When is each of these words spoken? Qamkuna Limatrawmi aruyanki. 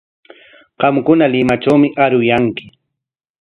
Qamkuna 0.79 1.25
Limatrawmi 1.33 1.87
aruyanki. 2.03 2.65